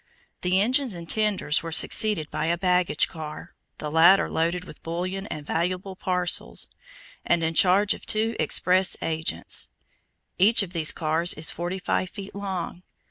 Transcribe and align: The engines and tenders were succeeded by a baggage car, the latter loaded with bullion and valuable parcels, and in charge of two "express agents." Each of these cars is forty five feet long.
The 0.41 0.59
engines 0.59 0.95
and 0.95 1.07
tenders 1.07 1.61
were 1.61 1.71
succeeded 1.71 2.31
by 2.31 2.47
a 2.47 2.57
baggage 2.57 3.07
car, 3.07 3.53
the 3.77 3.91
latter 3.91 4.31
loaded 4.31 4.63
with 4.63 4.81
bullion 4.81 5.27
and 5.27 5.45
valuable 5.45 5.95
parcels, 5.95 6.69
and 7.23 7.43
in 7.43 7.53
charge 7.53 7.93
of 7.93 8.07
two 8.07 8.35
"express 8.39 8.97
agents." 9.03 9.67
Each 10.39 10.63
of 10.63 10.73
these 10.73 10.91
cars 10.91 11.35
is 11.35 11.51
forty 11.51 11.77
five 11.77 12.09
feet 12.09 12.33
long. 12.33 12.81